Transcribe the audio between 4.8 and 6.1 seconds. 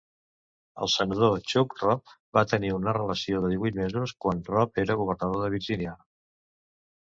era governador de Virgínia.